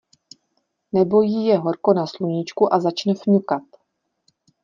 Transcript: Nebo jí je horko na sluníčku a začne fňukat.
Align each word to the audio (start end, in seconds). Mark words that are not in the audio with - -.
Nebo 0.93 1.17
jí 1.27 1.45
je 1.45 1.57
horko 1.57 1.93
na 1.93 2.07
sluníčku 2.07 2.73
a 2.73 2.79
začne 2.79 3.13
fňukat. 3.15 3.63